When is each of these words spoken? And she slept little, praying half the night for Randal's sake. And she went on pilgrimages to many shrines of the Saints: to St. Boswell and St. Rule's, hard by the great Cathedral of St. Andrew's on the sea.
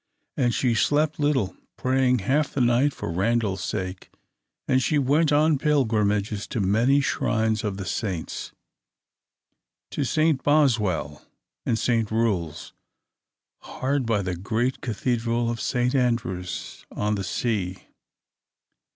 And 0.35 0.51
she 0.51 0.73
slept 0.73 1.19
little, 1.19 1.55
praying 1.77 2.21
half 2.25 2.55
the 2.55 2.59
night 2.61 2.91
for 2.91 3.11
Randal's 3.11 3.63
sake. 3.63 4.09
And 4.67 4.81
she 4.81 4.97
went 4.97 5.31
on 5.31 5.59
pilgrimages 5.59 6.47
to 6.47 6.59
many 6.59 7.01
shrines 7.01 7.63
of 7.63 7.77
the 7.77 7.85
Saints: 7.85 8.51
to 9.91 10.03
St. 10.03 10.41
Boswell 10.41 11.23
and 11.67 11.77
St. 11.77 12.09
Rule's, 12.09 12.73
hard 13.59 14.07
by 14.07 14.23
the 14.23 14.35
great 14.35 14.81
Cathedral 14.81 15.51
of 15.51 15.61
St. 15.61 15.93
Andrew's 15.93 16.83
on 16.91 17.13
the 17.13 17.23
sea. 17.23 17.83